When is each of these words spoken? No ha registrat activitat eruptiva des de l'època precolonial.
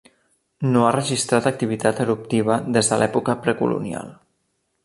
No 0.75 0.85
ha 0.85 0.93
registrat 0.95 1.49
activitat 1.51 2.01
eruptiva 2.07 2.57
des 2.79 2.93
de 2.93 3.01
l'època 3.03 3.37
precolonial. 3.47 4.13